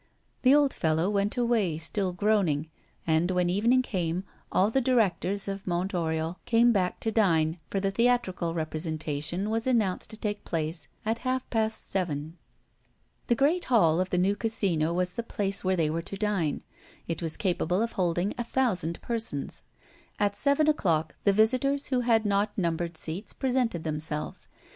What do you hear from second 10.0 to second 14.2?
to take place at half past seven. The great hall of the